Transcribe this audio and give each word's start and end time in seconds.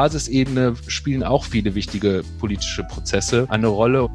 Basisebene 0.00 0.76
spielen 0.86 1.22
auch 1.22 1.44
viele 1.44 1.74
wichtige 1.74 2.22
politische 2.38 2.84
Prozesse 2.84 3.46
eine 3.50 3.66
Rolle. 3.66 4.08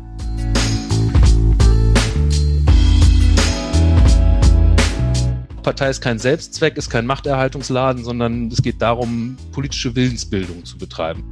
Partei 5.61 5.91
ist 5.91 6.01
kein 6.01 6.17
Selbstzweck, 6.17 6.77
ist 6.77 6.89
kein 6.89 7.05
Machterhaltungsladen, 7.05 8.03
sondern 8.03 8.47
es 8.47 8.63
geht 8.63 8.81
darum, 8.81 9.37
politische 9.51 9.95
Willensbildung 9.95 10.65
zu 10.65 10.79
betreiben. 10.79 11.23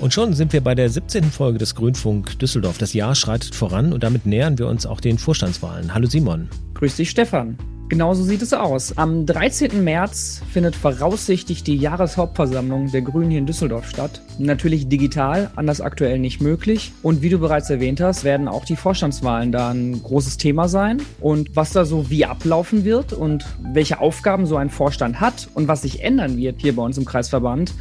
Und 0.00 0.12
schon 0.12 0.34
sind 0.34 0.52
wir 0.52 0.60
bei 0.60 0.74
der 0.74 0.90
17. 0.90 1.24
Folge 1.30 1.56
des 1.56 1.74
Grünfunk 1.74 2.38
Düsseldorf. 2.38 2.76
Das 2.76 2.92
Jahr 2.92 3.14
schreitet 3.14 3.54
voran 3.54 3.94
und 3.94 4.02
damit 4.02 4.26
nähern 4.26 4.58
wir 4.58 4.66
uns 4.66 4.84
auch 4.84 5.00
den 5.00 5.16
Vorstandswahlen. 5.16 5.94
Hallo 5.94 6.06
Simon. 6.06 6.50
Grüß 6.74 6.96
dich, 6.96 7.08
Stefan. 7.08 7.56
Genauso 7.90 8.22
sieht 8.22 8.40
es 8.40 8.52
aus. 8.52 8.96
Am 8.96 9.26
13. 9.26 9.82
März 9.82 10.42
findet 10.52 10.76
voraussichtlich 10.76 11.64
die 11.64 11.74
Jahreshauptversammlung 11.74 12.92
der 12.92 13.02
Grünen 13.02 13.30
hier 13.30 13.40
in 13.40 13.46
Düsseldorf 13.46 13.90
statt. 13.90 14.22
Natürlich 14.38 14.88
digital, 14.88 15.50
anders 15.56 15.80
aktuell 15.80 16.20
nicht 16.20 16.40
möglich. 16.40 16.92
Und 17.02 17.20
wie 17.20 17.30
du 17.30 17.38
bereits 17.38 17.68
erwähnt 17.68 18.00
hast, 18.00 18.22
werden 18.22 18.46
auch 18.46 18.64
die 18.64 18.76
Vorstandswahlen 18.76 19.50
da 19.50 19.70
ein 19.70 20.00
großes 20.04 20.36
Thema 20.36 20.68
sein. 20.68 21.02
Und 21.18 21.56
was 21.56 21.72
da 21.72 21.84
so 21.84 22.10
wie 22.10 22.24
ablaufen 22.24 22.84
wird 22.84 23.12
und 23.12 23.44
welche 23.60 23.98
Aufgaben 23.98 24.46
so 24.46 24.56
ein 24.56 24.70
Vorstand 24.70 25.20
hat 25.20 25.48
und 25.54 25.66
was 25.66 25.82
sich 25.82 26.04
ändern 26.04 26.36
wird 26.36 26.60
hier 26.60 26.76
bei 26.76 26.84
uns 26.84 26.96
im 26.96 27.04
Kreisverband, 27.04 27.74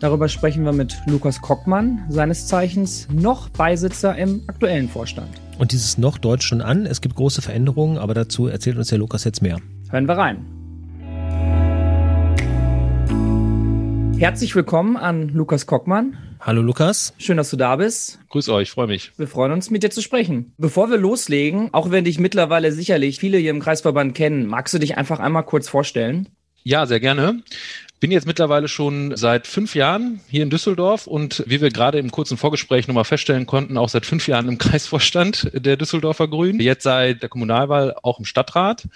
Darüber 0.00 0.28
sprechen 0.28 0.64
wir 0.64 0.72
mit 0.72 1.00
Lukas 1.06 1.40
Kockmann, 1.40 2.04
seines 2.08 2.48
Zeichens 2.48 3.06
noch 3.12 3.48
Beisitzer 3.50 4.16
im 4.16 4.42
aktuellen 4.48 4.88
Vorstand. 4.88 5.28
Und 5.62 5.70
dieses 5.70 5.96
noch 5.96 6.18
deutet 6.18 6.42
schon 6.42 6.60
an. 6.60 6.86
Es 6.86 7.00
gibt 7.00 7.14
große 7.14 7.40
Veränderungen, 7.40 7.96
aber 7.96 8.14
dazu 8.14 8.48
erzählt 8.48 8.76
uns 8.78 8.88
der 8.88 8.98
Lukas 8.98 9.22
jetzt 9.22 9.42
mehr. 9.42 9.60
Hören 9.90 10.08
wir 10.08 10.18
rein. 10.18 10.44
Herzlich 14.18 14.56
willkommen 14.56 14.96
an 14.96 15.28
Lukas 15.28 15.66
Kockmann. 15.66 16.18
Hallo 16.40 16.62
Lukas. 16.62 17.14
Schön, 17.16 17.36
dass 17.36 17.50
du 17.50 17.56
da 17.56 17.76
bist. 17.76 18.18
Grüß 18.30 18.48
euch, 18.48 18.72
freue 18.72 18.88
mich. 18.88 19.12
Wir 19.16 19.28
freuen 19.28 19.52
uns, 19.52 19.70
mit 19.70 19.84
dir 19.84 19.90
zu 19.90 20.02
sprechen. 20.02 20.52
Bevor 20.58 20.90
wir 20.90 20.96
loslegen, 20.96 21.68
auch 21.70 21.92
wenn 21.92 22.02
dich 22.02 22.18
mittlerweile 22.18 22.72
sicherlich 22.72 23.20
viele 23.20 23.38
hier 23.38 23.50
im 23.50 23.60
Kreisverband 23.60 24.16
kennen, 24.16 24.48
magst 24.48 24.74
du 24.74 24.80
dich 24.80 24.98
einfach 24.98 25.20
einmal 25.20 25.44
kurz 25.44 25.68
vorstellen? 25.68 26.28
Ja, 26.64 26.86
sehr 26.86 26.98
gerne 26.98 27.40
bin 28.02 28.10
jetzt 28.10 28.26
mittlerweile 28.26 28.66
schon 28.66 29.16
seit 29.16 29.46
fünf 29.46 29.76
Jahren 29.76 30.18
hier 30.28 30.42
in 30.42 30.50
Düsseldorf 30.50 31.06
und 31.06 31.44
wie 31.46 31.60
wir 31.60 31.70
gerade 31.70 32.00
im 32.00 32.10
kurzen 32.10 32.36
Vorgespräch 32.36 32.88
nochmal 32.88 33.04
feststellen 33.04 33.46
konnten, 33.46 33.78
auch 33.78 33.88
seit 33.88 34.06
fünf 34.06 34.26
Jahren 34.26 34.48
im 34.48 34.58
Kreisvorstand 34.58 35.52
der 35.54 35.76
Düsseldorfer 35.76 36.26
Grünen. 36.26 36.58
Jetzt 36.58 36.82
seit 36.82 37.22
der 37.22 37.28
Kommunalwahl 37.28 37.94
auch 38.02 38.18
im 38.18 38.24
Stadtrat. 38.24 38.88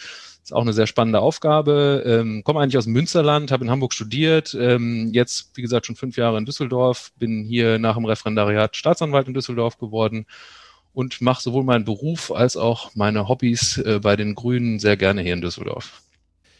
Ist 0.42 0.52
auch 0.52 0.62
eine 0.62 0.72
sehr 0.72 0.88
spannende 0.88 1.20
Aufgabe. 1.20 2.02
Ähm, 2.04 2.42
komme 2.42 2.58
eigentlich 2.58 2.78
aus 2.78 2.86
Münsterland, 2.86 3.52
habe 3.52 3.64
in 3.64 3.70
Hamburg 3.70 3.94
studiert, 3.94 4.56
ähm, 4.58 5.10
jetzt, 5.12 5.52
wie 5.54 5.62
gesagt, 5.62 5.86
schon 5.86 5.94
fünf 5.94 6.16
Jahre 6.16 6.38
in 6.38 6.44
Düsseldorf, 6.44 7.12
bin 7.16 7.44
hier 7.44 7.78
nach 7.78 7.94
dem 7.94 8.06
Referendariat 8.06 8.74
Staatsanwalt 8.74 9.28
in 9.28 9.34
Düsseldorf 9.34 9.78
geworden 9.78 10.26
und 10.94 11.20
mache 11.20 11.42
sowohl 11.42 11.62
meinen 11.62 11.84
Beruf 11.84 12.32
als 12.32 12.56
auch 12.56 12.90
meine 12.96 13.28
Hobbys 13.28 13.78
äh, 13.78 14.00
bei 14.02 14.16
den 14.16 14.34
Grünen 14.34 14.80
sehr 14.80 14.96
gerne 14.96 15.22
hier 15.22 15.34
in 15.34 15.42
Düsseldorf. 15.42 16.02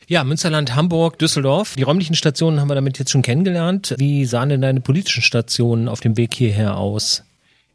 Ja, 0.08 0.22
Münsterland, 0.22 0.76
Hamburg, 0.76 1.18
Düsseldorf. 1.18 1.74
Die 1.76 1.82
räumlichen 1.82 2.14
Stationen 2.14 2.60
haben 2.60 2.68
wir 2.68 2.76
damit 2.76 2.96
jetzt 3.00 3.10
schon 3.10 3.22
kennengelernt. 3.22 3.96
Wie 3.98 4.24
sahen 4.24 4.50
denn 4.50 4.60
deine 4.60 4.80
politischen 4.80 5.20
Stationen 5.20 5.88
auf 5.88 5.98
dem 5.98 6.16
Weg 6.16 6.32
hierher 6.32 6.76
aus? 6.76 7.24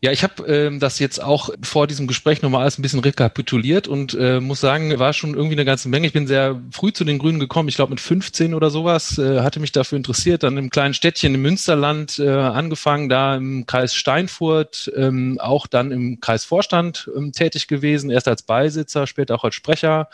Ja, 0.03 0.11
ich 0.11 0.23
habe 0.23 0.47
ähm, 0.47 0.79
das 0.79 0.97
jetzt 0.97 1.21
auch 1.21 1.51
vor 1.61 1.85
diesem 1.85 2.07
Gespräch 2.07 2.41
nochmal 2.41 2.61
alles 2.61 2.79
ein 2.79 2.81
bisschen 2.81 3.01
rekapituliert 3.01 3.87
und 3.87 4.15
äh, 4.15 4.39
muss 4.39 4.59
sagen, 4.59 4.97
war 4.97 5.13
schon 5.13 5.35
irgendwie 5.35 5.53
eine 5.53 5.63
ganze 5.63 5.89
Menge. 5.89 6.07
Ich 6.07 6.13
bin 6.13 6.25
sehr 6.25 6.59
früh 6.71 6.91
zu 6.91 7.03
den 7.03 7.19
Grünen 7.19 7.39
gekommen, 7.39 7.69
ich 7.69 7.75
glaube 7.75 7.91
mit 7.91 7.99
15 7.99 8.55
oder 8.55 8.71
sowas, 8.71 9.19
äh, 9.19 9.41
hatte 9.41 9.59
mich 9.59 9.73
dafür 9.73 9.97
interessiert, 9.97 10.41
dann 10.41 10.57
im 10.57 10.71
kleinen 10.71 10.95
Städtchen 10.95 11.35
im 11.35 11.43
Münsterland 11.43 12.17
äh, 12.17 12.29
angefangen, 12.29 13.09
da 13.09 13.35
im 13.35 13.67
Kreis 13.67 13.93
Steinfurt, 13.93 14.91
ähm, 14.95 15.37
auch 15.39 15.67
dann 15.67 15.91
im 15.91 16.19
Kreisvorstand 16.19 17.07
ähm, 17.15 17.31
tätig 17.31 17.67
gewesen, 17.67 18.09
erst 18.09 18.27
als 18.27 18.41
Beisitzer, 18.41 19.05
später 19.05 19.35
auch 19.35 19.43
als 19.43 19.53
Sprecher 19.53 20.09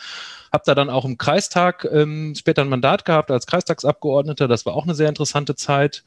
habe 0.52 0.64
da 0.66 0.76
dann 0.76 0.90
auch 0.90 1.06
im 1.06 1.18
Kreistag 1.18 1.86
ähm, 1.92 2.34
später 2.36 2.62
ein 2.62 2.70
Mandat 2.70 3.04
gehabt 3.06 3.32
als 3.32 3.48
Kreistagsabgeordneter. 3.48 4.48
Das 4.48 4.66
war 4.66 4.74
auch 4.74 4.86
eine 4.86 4.96
sehr 4.96 5.10
interessante 5.10 5.56
Zeit. 5.56 6.04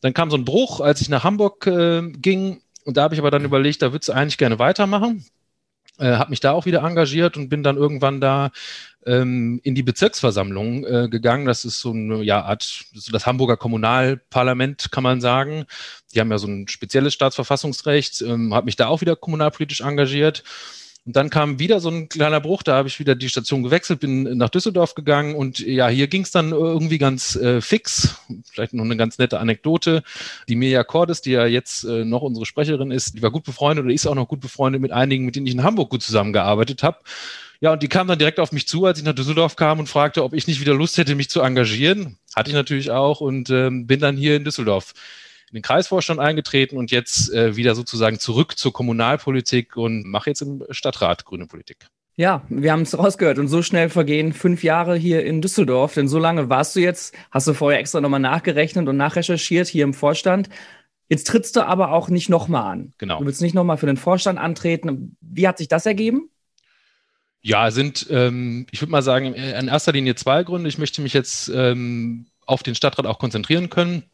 Dann 0.00 0.12
kam 0.12 0.30
so 0.30 0.36
ein 0.36 0.44
Bruch, 0.44 0.80
als 0.80 1.00
ich 1.00 1.08
nach 1.08 1.24
Hamburg 1.24 1.66
äh, 1.66 2.02
ging. 2.10 2.60
Und 2.86 2.96
da 2.96 3.02
habe 3.02 3.14
ich 3.14 3.20
aber 3.20 3.32
dann 3.32 3.44
überlegt, 3.44 3.82
da 3.82 3.92
würdest 3.92 4.08
du 4.08 4.12
eigentlich 4.12 4.38
gerne 4.38 4.60
weitermachen. 4.60 5.26
Äh, 5.98 6.12
habe 6.12 6.30
mich 6.30 6.40
da 6.40 6.52
auch 6.52 6.66
wieder 6.66 6.82
engagiert 6.82 7.36
und 7.36 7.48
bin 7.48 7.64
dann 7.64 7.76
irgendwann 7.76 8.20
da 8.20 8.52
ähm, 9.04 9.60
in 9.64 9.74
die 9.74 9.82
Bezirksversammlung 9.82 10.84
äh, 10.84 11.08
gegangen. 11.08 11.46
Das 11.46 11.64
ist 11.64 11.80
so 11.80 11.90
eine 11.90 12.22
ja, 12.22 12.42
Art, 12.42 12.62
so 12.94 13.10
das 13.10 13.26
Hamburger 13.26 13.56
Kommunalparlament, 13.56 14.92
kann 14.92 15.02
man 15.02 15.20
sagen. 15.20 15.64
Die 16.14 16.20
haben 16.20 16.30
ja 16.30 16.38
so 16.38 16.46
ein 16.46 16.68
spezielles 16.68 17.12
Staatsverfassungsrecht, 17.12 18.22
ähm, 18.22 18.54
habe 18.54 18.66
mich 18.66 18.76
da 18.76 18.86
auch 18.86 19.00
wieder 19.00 19.16
kommunalpolitisch 19.16 19.80
engagiert 19.80 20.44
und 21.06 21.14
dann 21.14 21.30
kam 21.30 21.60
wieder 21.60 21.78
so 21.78 21.88
ein 21.88 22.08
kleiner 22.08 22.40
Bruch, 22.40 22.64
da 22.64 22.74
habe 22.74 22.88
ich 22.88 22.98
wieder 22.98 23.14
die 23.14 23.28
Station 23.28 23.62
gewechselt, 23.62 24.00
bin 24.00 24.24
nach 24.36 24.48
Düsseldorf 24.48 24.96
gegangen 24.96 25.36
und 25.36 25.60
ja, 25.60 25.86
hier 25.86 26.08
ging 26.08 26.22
es 26.22 26.32
dann 26.32 26.50
irgendwie 26.50 26.98
ganz 26.98 27.36
äh, 27.36 27.60
fix. 27.60 28.16
Vielleicht 28.50 28.74
noch 28.74 28.84
eine 28.84 28.96
ganz 28.96 29.16
nette 29.18 29.38
Anekdote. 29.38 30.02
Die 30.48 30.56
Mirja 30.56 30.82
Cordes, 30.82 31.22
die 31.22 31.30
ja 31.30 31.46
jetzt 31.46 31.84
äh, 31.84 32.04
noch 32.04 32.22
unsere 32.22 32.44
Sprecherin 32.44 32.90
ist, 32.90 33.14
die 33.14 33.22
war 33.22 33.30
gut 33.30 33.44
befreundet 33.44 33.84
oder 33.84 33.94
ist 33.94 34.08
auch 34.08 34.16
noch 34.16 34.26
gut 34.26 34.40
befreundet 34.40 34.82
mit 34.82 34.90
einigen, 34.90 35.24
mit 35.24 35.36
denen 35.36 35.46
ich 35.46 35.54
in 35.54 35.62
Hamburg 35.62 35.90
gut 35.90 36.02
zusammengearbeitet 36.02 36.82
habe. 36.82 36.98
Ja, 37.60 37.72
und 37.72 37.84
die 37.84 37.88
kam 37.88 38.08
dann 38.08 38.18
direkt 38.18 38.40
auf 38.40 38.50
mich 38.50 38.66
zu, 38.66 38.84
als 38.84 38.98
ich 38.98 39.04
nach 39.04 39.14
Düsseldorf 39.14 39.54
kam 39.54 39.78
und 39.78 39.88
fragte, 39.88 40.24
ob 40.24 40.34
ich 40.34 40.48
nicht 40.48 40.60
wieder 40.60 40.74
Lust 40.74 40.98
hätte, 40.98 41.14
mich 41.14 41.30
zu 41.30 41.40
engagieren. 41.40 42.18
Hatte 42.34 42.50
ich 42.50 42.56
natürlich 42.56 42.90
auch 42.90 43.20
und 43.20 43.48
ähm, 43.50 43.86
bin 43.86 44.00
dann 44.00 44.16
hier 44.16 44.36
in 44.36 44.44
Düsseldorf 44.44 44.92
in 45.50 45.54
den 45.54 45.62
Kreisvorstand 45.62 46.20
eingetreten 46.20 46.76
und 46.76 46.90
jetzt 46.90 47.32
äh, 47.32 47.56
wieder 47.56 47.74
sozusagen 47.74 48.18
zurück 48.18 48.58
zur 48.58 48.72
Kommunalpolitik 48.72 49.76
und 49.76 50.04
mache 50.04 50.30
jetzt 50.30 50.42
im 50.42 50.64
Stadtrat 50.70 51.24
grüne 51.24 51.46
Politik. 51.46 51.88
Ja, 52.16 52.42
wir 52.48 52.72
haben 52.72 52.82
es 52.82 52.96
rausgehört 52.96 53.38
und 53.38 53.48
so 53.48 53.60
schnell 53.62 53.90
vergehen 53.90 54.32
fünf 54.32 54.64
Jahre 54.64 54.96
hier 54.96 55.24
in 55.24 55.42
Düsseldorf, 55.42 55.94
denn 55.94 56.08
so 56.08 56.18
lange 56.18 56.48
warst 56.48 56.74
du 56.74 56.80
jetzt, 56.80 57.14
hast 57.30 57.46
du 57.46 57.52
vorher 57.52 57.78
extra 57.78 58.00
nochmal 58.00 58.20
nachgerechnet 58.20 58.88
und 58.88 58.96
nachrecherchiert 58.96 59.68
hier 59.68 59.84
im 59.84 59.92
Vorstand. 59.92 60.48
Jetzt 61.08 61.26
trittst 61.26 61.54
du 61.56 61.60
aber 61.60 61.92
auch 61.92 62.08
nicht 62.08 62.30
nochmal 62.30 62.72
an. 62.72 62.92
Genau. 62.98 63.18
Du 63.18 63.26
willst 63.26 63.42
nicht 63.42 63.54
nochmal 63.54 63.76
für 63.76 63.86
den 63.86 63.98
Vorstand 63.98 64.38
antreten. 64.38 65.16
Wie 65.20 65.46
hat 65.46 65.58
sich 65.58 65.68
das 65.68 65.86
ergeben? 65.86 66.30
Ja, 67.42 67.70
sind, 67.70 68.06
ähm, 68.10 68.66
ich 68.72 68.80
würde 68.80 68.90
mal 68.90 69.02
sagen, 69.02 69.34
in 69.34 69.68
erster 69.68 69.92
Linie 69.92 70.16
zwei 70.16 70.42
Gründe. 70.42 70.68
Ich 70.68 70.78
möchte 70.78 71.02
mich 71.02 71.12
jetzt 71.12 71.48
ähm, 71.54 72.26
auf 72.44 72.62
den 72.62 72.74
Stadtrat 72.74 73.06
auch 73.06 73.18
konzentrieren 73.18 73.70
können. 73.70 74.04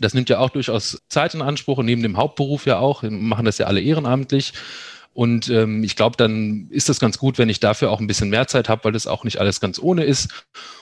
Das 0.00 0.14
nimmt 0.14 0.28
ja 0.28 0.38
auch 0.38 0.50
durchaus 0.50 1.02
Zeit 1.08 1.34
in 1.34 1.42
Anspruch 1.42 1.78
und 1.78 1.86
neben 1.86 2.02
dem 2.02 2.16
Hauptberuf 2.16 2.66
ja 2.66 2.78
auch, 2.78 3.02
machen 3.02 3.44
das 3.44 3.58
ja 3.58 3.66
alle 3.66 3.80
ehrenamtlich. 3.80 4.52
Und 5.18 5.48
ähm, 5.48 5.82
ich 5.82 5.96
glaube, 5.96 6.16
dann 6.16 6.68
ist 6.70 6.88
das 6.88 7.00
ganz 7.00 7.18
gut, 7.18 7.38
wenn 7.38 7.48
ich 7.48 7.58
dafür 7.58 7.90
auch 7.90 7.98
ein 7.98 8.06
bisschen 8.06 8.28
mehr 8.28 8.46
Zeit 8.46 8.68
habe, 8.68 8.84
weil 8.84 8.92
das 8.92 9.08
auch 9.08 9.24
nicht 9.24 9.40
alles 9.40 9.58
ganz 9.58 9.80
ohne 9.80 10.04
ist. 10.04 10.28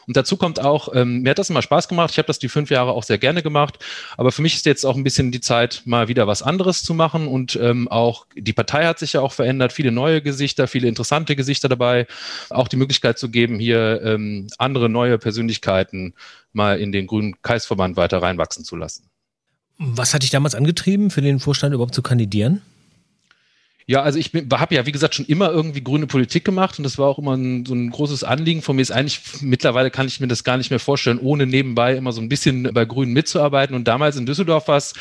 Und 0.06 0.14
dazu 0.14 0.36
kommt 0.36 0.60
auch, 0.60 0.94
ähm, 0.94 1.22
mir 1.22 1.30
hat 1.30 1.38
das 1.38 1.48
immer 1.48 1.62
Spaß 1.62 1.88
gemacht. 1.88 2.10
Ich 2.10 2.19
habe 2.19 2.26
das 2.26 2.38
die 2.38 2.50
fünf 2.50 2.69
Jahre 2.69 2.92
auch 2.92 3.02
sehr 3.02 3.16
gerne 3.16 3.42
gemacht. 3.42 3.82
Aber 4.19 4.32
für 4.32 4.42
mich 4.42 4.54
ist 4.54 4.66
jetzt 4.66 4.84
auch 4.84 4.94
ein 4.94 5.04
bisschen 5.04 5.32
die 5.32 5.41
Zeit, 5.41 5.80
mal 5.86 6.08
wieder 6.08 6.26
was 6.26 6.42
anderes 6.42 6.82
zu 6.82 6.92
machen. 6.92 7.28
Und 7.28 7.58
ähm, 7.62 7.88
auch 7.88 8.26
die 8.36 8.52
Partei 8.52 8.84
hat 8.84 8.98
sich 8.98 9.14
ja 9.14 9.22
auch 9.22 9.32
verändert. 9.32 9.72
Viele 9.72 9.91
neue 9.91 10.20
Gesichter, 10.20 10.68
viele 10.68 10.86
interessante 10.86 11.34
Gesichter 11.34 11.70
dabei. 11.70 12.06
Auch 12.50 12.68
die 12.68 12.76
Möglichkeit 12.76 13.18
zu 13.18 13.30
geben, 13.30 13.58
hier 13.58 14.03
ähm, 14.04 14.48
andere 14.58 14.91
neue 14.91 15.16
Persönlichkeiten 15.16 16.12
mal 16.53 16.78
in 16.78 16.92
den 16.92 17.06
grünen 17.06 17.41
Kreisverband 17.41 17.97
weiter 17.97 18.21
reinwachsen 18.21 18.66
zu 18.66 18.77
lassen. 18.77 19.09
Was 19.78 20.12
hat 20.12 20.24
dich 20.24 20.30
damals 20.30 20.54
angetrieben, 20.54 21.10
für 21.10 21.22
den 21.22 21.41
Vorstand 21.41 21.72
überhaupt 21.72 21.94
zu 21.94 22.03
kandidieren? 22.03 22.60
Ja, 23.88 24.03
also 24.03 24.18
ich 24.18 24.33
habe 24.34 24.74
ja, 24.74 24.84
wie 24.84 24.92
gesagt, 24.92 25.15
schon 25.15 25.27
immer 25.27 25.50
irgendwie 25.53 25.83
grüne 25.83 26.09
Politik 26.09 26.44
gemacht 26.44 26.77
und 26.78 26.83
das 26.83 26.98
war 26.98 27.06
auch 27.06 27.18
immer 27.18 27.36
ein, 27.36 27.65
so 27.65 27.72
ein 27.72 27.91
großes 27.91 28.24
Anliegen 28.24 28.60
von 28.60 28.74
mir. 28.74 28.83
Ist 28.83 28.91
eigentlich, 28.91 29.21
mittlerweile 29.42 29.92
kann 29.92 30.09
ich 30.09 30.18
mir 30.18 30.27
das 30.27 30.42
gar 30.42 30.56
nicht 30.56 30.71
mehr 30.71 30.80
vorstellen, 30.80 31.21
ohne 31.21 31.47
nebenbei 31.47 31.94
immer 31.94 32.10
so 32.10 32.21
ein 32.21 32.28
bisschen 32.28 32.65
bei 32.74 32.84
Grünen 32.84 33.12
mitzuarbeiten. 33.12 33.77
Und 33.77 33.86
damals 33.86 34.16
in 34.16 34.27
Düsseldorf 34.27 34.66
war 34.66 34.77
es 34.78 34.94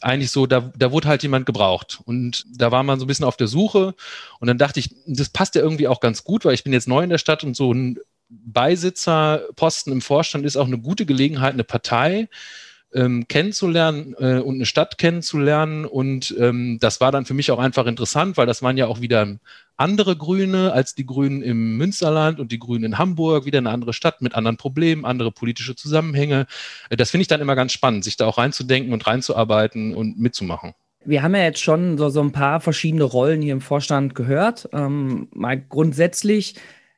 eigentlich 0.00 0.32
so, 0.32 0.46
da, 0.46 0.72
da 0.76 0.90
wurde 0.90 1.06
halt 1.06 1.22
jemand 1.22 1.46
gebraucht. 1.46 2.00
Und 2.06 2.44
da 2.52 2.72
war 2.72 2.82
man 2.82 2.98
so 2.98 3.04
ein 3.04 3.08
bisschen 3.08 3.24
auf 3.24 3.36
der 3.36 3.46
Suche. 3.46 3.94
Und 4.40 4.48
dann 4.48 4.58
dachte 4.58 4.80
ich, 4.80 4.90
das 5.06 5.28
passt 5.28 5.54
ja 5.54 5.62
irgendwie 5.62 5.86
auch 5.86 6.00
ganz 6.00 6.24
gut, 6.24 6.44
weil 6.44 6.54
ich 6.54 6.64
bin 6.64 6.72
jetzt 6.72 6.88
neu 6.88 7.04
in 7.04 7.10
der 7.10 7.18
Stadt 7.18 7.44
und 7.44 7.54
so 7.54 7.72
ein 7.72 8.00
Beisitzerposten 8.28 9.92
im 9.92 10.00
Vorstand 10.00 10.44
ist 10.44 10.56
auch 10.56 10.66
eine 10.66 10.78
gute 10.78 11.06
Gelegenheit, 11.06 11.52
eine 11.52 11.62
Partei 11.62 12.28
ähm, 12.94 13.26
kennenzulernen 13.28 14.14
äh, 14.18 14.38
und 14.38 14.56
eine 14.56 14.66
Stadt 14.66 14.98
kennenzulernen. 14.98 15.84
Und 15.84 16.34
ähm, 16.38 16.78
das 16.80 17.00
war 17.00 17.12
dann 17.12 17.26
für 17.26 17.34
mich 17.34 17.50
auch 17.50 17.58
einfach 17.58 17.86
interessant, 17.86 18.36
weil 18.36 18.46
das 18.46 18.62
waren 18.62 18.76
ja 18.76 18.86
auch 18.86 19.00
wieder 19.00 19.38
andere 19.76 20.16
Grüne 20.16 20.72
als 20.72 20.94
die 20.94 21.04
Grünen 21.04 21.42
im 21.42 21.76
Münsterland 21.76 22.38
und 22.38 22.52
die 22.52 22.58
Grünen 22.58 22.84
in 22.84 22.98
Hamburg, 22.98 23.44
wieder 23.44 23.58
eine 23.58 23.70
andere 23.70 23.92
Stadt 23.92 24.22
mit 24.22 24.34
anderen 24.34 24.56
Problemen, 24.56 25.04
andere 25.04 25.32
politische 25.32 25.74
Zusammenhänge. 25.74 26.46
Äh, 26.90 26.96
das 26.96 27.10
finde 27.10 27.22
ich 27.22 27.28
dann 27.28 27.40
immer 27.40 27.56
ganz 27.56 27.72
spannend, 27.72 28.04
sich 28.04 28.16
da 28.16 28.26
auch 28.26 28.38
reinzudenken 28.38 28.92
und 28.92 29.06
reinzuarbeiten 29.06 29.94
und 29.94 30.18
mitzumachen. 30.18 30.74
Wir 31.06 31.22
haben 31.22 31.34
ja 31.34 31.42
jetzt 31.42 31.62
schon 31.62 31.98
so, 31.98 32.08
so 32.08 32.22
ein 32.22 32.32
paar 32.32 32.60
verschiedene 32.60 33.04
Rollen 33.04 33.42
hier 33.42 33.52
im 33.52 33.60
Vorstand 33.60 34.14
gehört. 34.14 34.68
Ähm, 34.72 35.28
mal 35.34 35.60
grundsätzlich, 35.60 36.54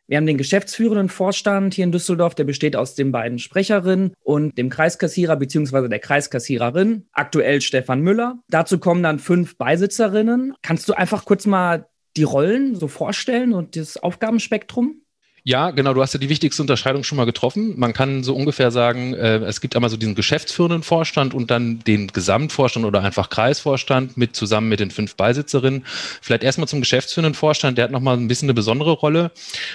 Wir 0.08 0.18
haben 0.18 0.26
den 0.26 0.38
geschäftsführenden 0.38 1.08
Vorstand 1.08 1.74
hier 1.74 1.84
in 1.84 1.90
Düsseldorf, 1.90 2.36
der 2.36 2.44
besteht 2.44 2.76
aus 2.76 2.94
den 2.94 3.10
beiden 3.10 3.40
Sprecherinnen 3.40 4.14
und 4.22 4.56
dem 4.56 4.70
Kreiskassierer 4.70 5.36
bzw. 5.36 5.88
der 5.88 5.98
Kreiskassiererin, 5.98 7.06
aktuell 7.12 7.60
Stefan 7.60 8.02
Müller. 8.02 8.38
Dazu 8.48 8.78
kommen 8.78 9.02
dann 9.02 9.18
fünf 9.18 9.56
Beisitzerinnen. 9.58 10.54
Kannst 10.62 10.88
du 10.88 10.92
einfach 10.92 11.24
kurz 11.24 11.46
mal 11.46 11.88
die 12.16 12.22
Rollen 12.22 12.76
so 12.76 12.86
vorstellen 12.86 13.52
und 13.52 13.76
das 13.76 13.96
Aufgabenspektrum? 13.96 15.02
Ja, 15.48 15.70
genau. 15.70 15.94
Du 15.94 16.02
hast 16.02 16.12
ja 16.12 16.18
die 16.18 16.28
wichtigste 16.28 16.60
Unterscheidung 16.60 17.04
schon 17.04 17.14
mal 17.14 17.24
getroffen. 17.24 17.74
Man 17.76 17.92
kann 17.92 18.24
so 18.24 18.34
ungefähr 18.34 18.72
sagen, 18.72 19.14
äh, 19.14 19.36
es 19.44 19.60
gibt 19.60 19.76
einmal 19.76 19.90
so 19.90 19.96
diesen 19.96 20.16
geschäftsführenden 20.16 20.82
Vorstand 20.82 21.34
und 21.34 21.52
dann 21.52 21.78
den 21.84 22.08
Gesamtvorstand 22.08 22.84
oder 22.84 23.04
einfach 23.04 23.30
Kreisvorstand 23.30 24.16
mit 24.16 24.34
zusammen 24.34 24.68
mit 24.68 24.80
den 24.80 24.90
fünf 24.90 25.14
Beisitzerinnen. 25.14 25.84
Vielleicht 26.20 26.42
erstmal 26.42 26.66
zum 26.66 26.80
geschäftsführenden 26.80 27.34
Vorstand. 27.34 27.78
Der 27.78 27.84
hat 27.84 27.92
nochmal 27.92 28.16
ein 28.16 28.26
bisschen 28.26 28.46
eine 28.46 28.54
besondere 28.54 28.90
Rolle, 28.90 29.30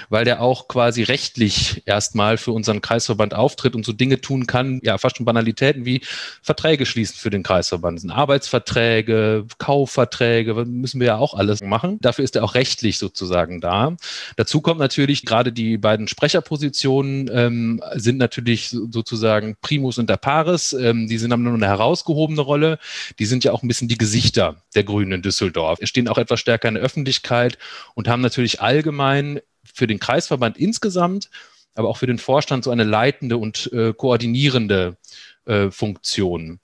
weil 0.09 0.25
der 0.25 0.41
auch 0.41 0.67
quasi 0.67 1.03
rechtlich 1.03 1.83
erstmal 1.85 2.35
für 2.35 2.51
unseren 2.51 2.81
Kreisverband 2.81 3.33
auftritt 3.33 3.73
und 3.73 3.85
so 3.85 3.93
Dinge 3.93 4.19
tun 4.19 4.47
kann, 4.47 4.81
ja, 4.83 4.97
fast 4.97 5.15
schon 5.15 5.25
Banalitäten 5.25 5.85
wie 5.85 6.01
Verträge 6.41 6.85
schließen 6.85 7.15
für 7.15 7.29
den 7.29 7.43
Kreisverband. 7.43 7.95
Das 7.95 8.01
sind 8.01 8.11
Arbeitsverträge, 8.11 9.45
Kaufverträge, 9.57 10.53
müssen 10.65 10.99
wir 10.99 11.07
ja 11.07 11.17
auch 11.17 11.33
alles 11.33 11.61
machen. 11.61 11.97
Dafür 12.01 12.25
ist 12.25 12.35
er 12.35 12.43
auch 12.43 12.55
rechtlich 12.55 12.97
sozusagen 12.97 13.61
da. 13.61 13.95
Dazu 14.35 14.59
kommt 14.59 14.81
natürlich 14.81 15.23
gerade 15.23 15.53
die 15.53 15.60
die 15.61 15.77
beiden 15.77 16.07
Sprecherpositionen 16.07 17.29
ähm, 17.31 17.83
sind 17.93 18.17
natürlich 18.17 18.69
sozusagen 18.69 19.55
Primus 19.61 19.99
und 19.99 20.09
der 20.09 20.17
Pares. 20.17 20.73
Ähm, 20.73 21.07
die 21.07 21.19
sind 21.19 21.31
haben 21.31 21.43
nur 21.43 21.53
eine 21.53 21.67
herausgehobene 21.67 22.41
Rolle. 22.41 22.79
Die 23.19 23.25
sind 23.25 23.43
ja 23.43 23.51
auch 23.51 23.61
ein 23.61 23.67
bisschen 23.67 23.87
die 23.87 23.97
Gesichter 23.97 24.63
der 24.73 24.83
Grünen 24.83 25.11
in 25.11 25.21
Düsseldorf. 25.21 25.77
Sie 25.79 25.87
stehen 25.87 26.07
auch 26.07 26.17
etwas 26.17 26.39
stärker 26.39 26.67
in 26.67 26.73
der 26.73 26.83
Öffentlichkeit 26.83 27.59
und 27.93 28.07
haben 28.07 28.21
natürlich 28.21 28.61
allgemein 28.61 29.39
für 29.63 29.85
den 29.85 29.99
Kreisverband 29.99 30.57
insgesamt, 30.57 31.29
aber 31.75 31.89
auch 31.89 31.97
für 31.97 32.07
den 32.07 32.17
Vorstand 32.17 32.63
so 32.63 32.71
eine 32.71 32.83
leitende 32.83 33.37
und 33.37 33.71
äh, 33.71 33.93
koordinierende 33.93 34.97
äh, 35.45 35.69
Funktion. 35.69 36.59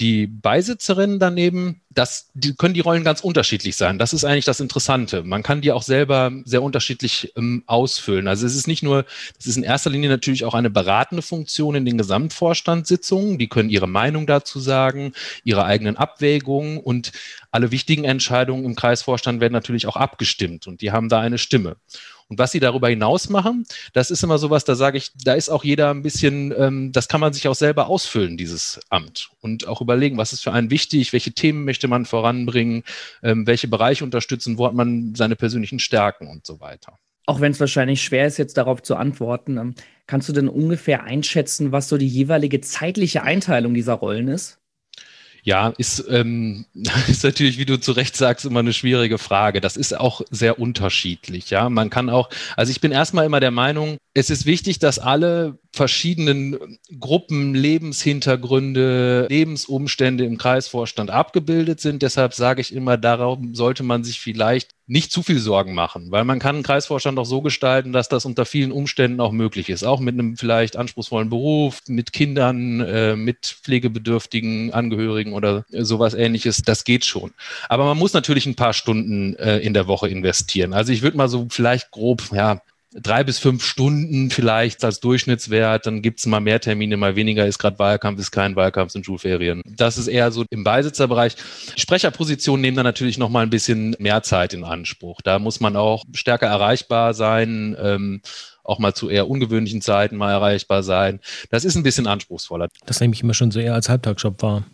Die 0.00 0.26
Beisitzerinnen 0.26 1.20
daneben, 1.20 1.82
das, 1.90 2.30
die 2.34 2.56
können 2.56 2.74
die 2.74 2.80
Rollen 2.80 3.04
ganz 3.04 3.20
unterschiedlich 3.20 3.76
sein. 3.76 3.96
Das 3.96 4.12
ist 4.12 4.24
eigentlich 4.24 4.44
das 4.44 4.58
Interessante. 4.58 5.22
Man 5.22 5.44
kann 5.44 5.60
die 5.60 5.70
auch 5.70 5.84
selber 5.84 6.32
sehr 6.44 6.64
unterschiedlich 6.64 7.32
ähm, 7.36 7.62
ausfüllen. 7.66 8.26
Also 8.26 8.44
es 8.44 8.56
ist 8.56 8.66
nicht 8.66 8.82
nur, 8.82 9.04
es 9.38 9.46
ist 9.46 9.56
in 9.56 9.62
erster 9.62 9.90
Linie 9.90 10.08
natürlich 10.08 10.44
auch 10.44 10.54
eine 10.54 10.70
beratende 10.70 11.22
Funktion 11.22 11.76
in 11.76 11.84
den 11.84 11.96
Gesamtvorstandssitzungen. 11.96 13.38
Die 13.38 13.48
können 13.48 13.70
ihre 13.70 13.86
Meinung 13.86 14.26
dazu 14.26 14.58
sagen, 14.58 15.12
ihre 15.44 15.64
eigenen 15.64 15.96
Abwägungen 15.96 16.78
und 16.78 17.12
alle 17.52 17.70
wichtigen 17.70 18.02
Entscheidungen 18.02 18.64
im 18.64 18.74
Kreisvorstand 18.74 19.40
werden 19.40 19.52
natürlich 19.52 19.86
auch 19.86 19.96
abgestimmt 19.96 20.66
und 20.66 20.80
die 20.80 20.90
haben 20.90 21.08
da 21.08 21.20
eine 21.20 21.38
Stimme. 21.38 21.76
Und 22.28 22.38
was 22.38 22.52
sie 22.52 22.60
darüber 22.60 22.88
hinaus 22.88 23.28
machen, 23.28 23.66
das 23.92 24.10
ist 24.10 24.22
immer 24.22 24.38
sowas, 24.38 24.64
da 24.64 24.74
sage 24.74 24.98
ich, 24.98 25.12
da 25.24 25.34
ist 25.34 25.50
auch 25.50 25.64
jeder 25.64 25.90
ein 25.90 26.02
bisschen, 26.02 26.54
ähm, 26.56 26.92
das 26.92 27.08
kann 27.08 27.20
man 27.20 27.32
sich 27.32 27.48
auch 27.48 27.54
selber 27.54 27.88
ausfüllen, 27.88 28.36
dieses 28.36 28.80
Amt. 28.88 29.30
Und 29.40 29.66
auch 29.68 29.80
überlegen, 29.80 30.16
was 30.16 30.32
ist 30.32 30.42
für 30.42 30.52
einen 30.52 30.70
wichtig, 30.70 31.12
welche 31.12 31.32
Themen 31.32 31.64
möchte 31.64 31.88
man 31.88 32.06
voranbringen, 32.06 32.82
ähm, 33.22 33.46
welche 33.46 33.68
Bereiche 33.68 34.04
unterstützen, 34.04 34.58
wo 34.58 34.66
hat 34.66 34.74
man 34.74 35.14
seine 35.14 35.36
persönlichen 35.36 35.78
Stärken 35.78 36.28
und 36.28 36.46
so 36.46 36.60
weiter. 36.60 36.98
Auch 37.26 37.40
wenn 37.40 37.52
es 37.52 37.60
wahrscheinlich 37.60 38.02
schwer 38.02 38.26
ist, 38.26 38.38
jetzt 38.38 38.56
darauf 38.56 38.82
zu 38.82 38.96
antworten, 38.96 39.56
ähm, 39.56 39.74
kannst 40.06 40.28
du 40.28 40.32
denn 40.32 40.48
ungefähr 40.48 41.04
einschätzen, 41.04 41.72
was 41.72 41.88
so 41.88 41.96
die 41.96 42.08
jeweilige 42.08 42.60
zeitliche 42.60 43.22
Einteilung 43.22 43.74
dieser 43.74 43.94
Rollen 43.94 44.28
ist? 44.28 44.58
Ja, 45.44 45.74
ist, 45.76 46.04
ähm, 46.08 46.64
ist 47.08 47.22
natürlich, 47.22 47.58
wie 47.58 47.66
du 47.66 47.78
zu 47.78 47.92
Recht 47.92 48.16
sagst, 48.16 48.46
immer 48.46 48.60
eine 48.60 48.72
schwierige 48.72 49.18
Frage. 49.18 49.60
Das 49.60 49.76
ist 49.76 49.98
auch 49.98 50.22
sehr 50.30 50.58
unterschiedlich. 50.58 51.50
Ja, 51.50 51.68
man 51.68 51.90
kann 51.90 52.08
auch, 52.08 52.30
also 52.56 52.70
ich 52.70 52.80
bin 52.80 52.92
erstmal 52.92 53.26
immer 53.26 53.40
der 53.40 53.50
Meinung, 53.50 53.98
es 54.16 54.30
ist 54.30 54.46
wichtig, 54.46 54.78
dass 54.78 55.00
alle 55.00 55.58
verschiedenen 55.72 56.78
Gruppen, 57.00 57.52
Lebenshintergründe, 57.52 59.26
Lebensumstände 59.28 60.24
im 60.24 60.38
Kreisvorstand 60.38 61.10
abgebildet 61.10 61.80
sind. 61.80 62.00
Deshalb 62.00 62.32
sage 62.32 62.60
ich 62.60 62.72
immer, 62.72 62.96
darum 62.96 63.56
sollte 63.56 63.82
man 63.82 64.04
sich 64.04 64.20
vielleicht 64.20 64.70
nicht 64.86 65.10
zu 65.10 65.24
viel 65.24 65.40
Sorgen 65.40 65.74
machen, 65.74 66.12
weil 66.12 66.24
man 66.24 66.38
kann 66.38 66.54
einen 66.54 66.62
Kreisvorstand 66.62 67.18
auch 67.18 67.26
so 67.26 67.42
gestalten, 67.42 67.92
dass 67.92 68.08
das 68.08 68.24
unter 68.24 68.44
vielen 68.44 68.70
Umständen 68.70 69.20
auch 69.20 69.32
möglich 69.32 69.68
ist. 69.68 69.82
Auch 69.82 69.98
mit 69.98 70.14
einem 70.14 70.36
vielleicht 70.36 70.76
anspruchsvollen 70.76 71.28
Beruf, 71.28 71.80
mit 71.88 72.12
Kindern, 72.12 72.80
äh, 72.82 73.16
mit 73.16 73.58
pflegebedürftigen 73.64 74.72
Angehörigen 74.72 75.32
oder 75.32 75.64
sowas 75.70 76.14
ähnliches. 76.14 76.62
Das 76.62 76.84
geht 76.84 77.04
schon. 77.04 77.32
Aber 77.68 77.84
man 77.84 77.98
muss 77.98 78.12
natürlich 78.12 78.46
ein 78.46 78.54
paar 78.54 78.74
Stunden 78.74 79.34
äh, 79.36 79.58
in 79.58 79.74
der 79.74 79.88
Woche 79.88 80.08
investieren. 80.08 80.72
Also 80.72 80.92
ich 80.92 81.02
würde 81.02 81.16
mal 81.16 81.28
so 81.28 81.48
vielleicht 81.50 81.90
grob, 81.90 82.22
ja, 82.32 82.60
drei 82.94 83.24
bis 83.24 83.38
fünf 83.38 83.64
Stunden 83.64 84.30
vielleicht 84.30 84.84
als 84.84 85.00
Durchschnittswert, 85.00 85.86
dann 85.86 86.02
gibt's 86.02 86.26
mal 86.26 86.40
mehr 86.40 86.60
Termine, 86.60 86.96
mal 86.96 87.16
weniger, 87.16 87.46
ist 87.46 87.58
gerade 87.58 87.78
Wahlkampf, 87.78 88.20
ist 88.20 88.30
kein 88.30 88.56
Wahlkampf, 88.56 88.92
sind 88.92 89.04
Schulferien. 89.04 89.62
Das 89.64 89.98
ist 89.98 90.06
eher 90.06 90.30
so 90.30 90.44
im 90.50 90.64
Beisitzerbereich. 90.64 91.36
Sprecherpositionen 91.76 92.60
nehmen 92.60 92.76
dann 92.76 92.84
natürlich 92.84 93.18
noch 93.18 93.30
mal 93.30 93.42
ein 93.42 93.50
bisschen 93.50 93.96
mehr 93.98 94.22
Zeit 94.22 94.54
in 94.54 94.64
Anspruch. 94.64 95.20
Da 95.22 95.38
muss 95.38 95.60
man 95.60 95.76
auch 95.76 96.04
stärker 96.12 96.46
erreichbar 96.46 97.14
sein, 97.14 97.76
ähm, 97.80 98.22
auch 98.62 98.78
mal 98.78 98.94
zu 98.94 99.10
eher 99.10 99.28
ungewöhnlichen 99.28 99.82
Zeiten 99.82 100.16
mal 100.16 100.30
erreichbar 100.30 100.82
sein. 100.82 101.20
Das 101.50 101.64
ist 101.64 101.74
ein 101.74 101.82
bisschen 101.82 102.06
anspruchsvoller. 102.06 102.68
Das 102.86 103.00
nehme 103.00 103.14
ich 103.14 103.22
immer 103.22 103.34
schon 103.34 103.50
so 103.50 103.60
eher 103.60 103.74
als 103.74 103.88
Halbtagsjob 103.88 104.40
wahr. 104.42 104.64